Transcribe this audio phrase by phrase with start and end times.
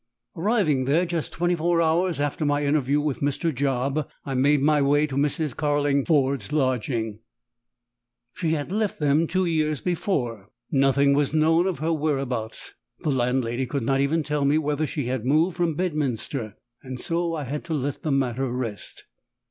[0.35, 3.53] Arriving there just twenty four hours after my interview with Mr.
[3.53, 5.55] Job, I made my way to Mrs.
[5.55, 7.19] Carlingford's lodgings.
[8.33, 12.73] She had left them two years before; nothing was known of her whereabouts.
[13.01, 17.35] The landlady could not even tell me whether she had moved from Bedminster: And so
[17.35, 19.03] I had to let the matter rest.